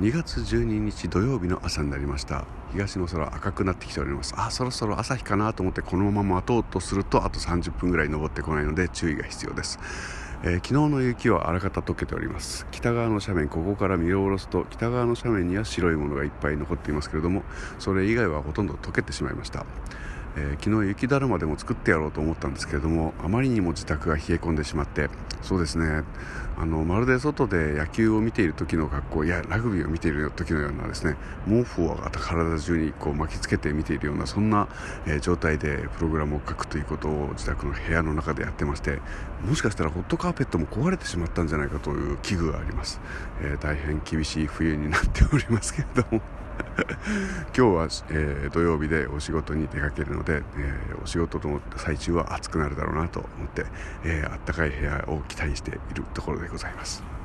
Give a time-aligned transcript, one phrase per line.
[0.00, 2.46] 2月12日土曜日の朝になりました。
[2.72, 4.34] 東の空赤くなってきております。
[4.36, 9.78] あそろそろ朝日かなと思ってこのまま待とうとするとあと30分ぐらい登ってこないので注意が必要です。
[10.42, 12.66] えー、昨日の雪はあらかた溶けております。
[12.72, 17.44] 北側の斜面ここから見下ろすと北側の斜面には白いものがいっぱい残っていますけれども
[17.78, 19.64] それ以外はほとんど溶けてしまいました。
[20.36, 25.08] えー、昨日雪だるまでも作ってやろうと思ったんですけれどもあまりにも自宅が冷え込んでしまって
[25.42, 26.04] そうですね。
[26.56, 31.16] あのまるで外で野球を見ている時の格好いやラグビーを見ている時のようなですね
[31.48, 34.68] 毛布を体中にこう巻きつけて見ているようなそんな、
[35.06, 39.00] えー、状態でプログラムを書くということを自宅の部屋の中でやってまして
[39.44, 43.00] もしかしたらホットカーペットも壊れてしまったんじゃないかという危惧があります、
[43.42, 46.43] えー、大変厳しい冬になっておりますけれども。
[47.56, 53.66] 今日は、えー、土曜日でお仕事に出かけるので、えー、お仕事の最中は暑くなるだろうなと思って、
[54.04, 57.23] えー、あったかい部屋を期待しているところでございます。